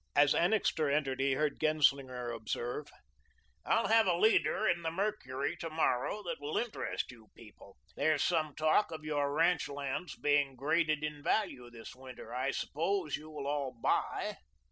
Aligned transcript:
As 0.15 0.33
Annixter 0.33 0.89
entered 0.89 1.19
he 1.19 1.33
heard 1.33 1.59
Genslinger 1.59 2.31
observe: 2.31 2.87
"I'll 3.63 3.85
have 3.85 4.07
a 4.07 4.17
leader 4.17 4.67
in 4.67 4.81
the 4.81 4.89
'Mercury' 4.89 5.55
to 5.57 5.69
morrow 5.69 6.23
that 6.23 6.39
will 6.39 6.57
interest 6.57 7.11
you 7.11 7.27
people. 7.35 7.77
There's 7.95 8.23
some 8.23 8.55
talk 8.55 8.89
of 8.89 9.03
your 9.05 9.31
ranch 9.31 9.69
lands 9.69 10.15
being 10.15 10.55
graded 10.55 11.03
in 11.03 11.21
value 11.21 11.69
this 11.69 11.93
winter. 11.93 12.33
I 12.33 12.49
suppose 12.49 13.15
you 13.15 13.29
will 13.29 13.45
all 13.45 13.73
buy?" 13.79 14.37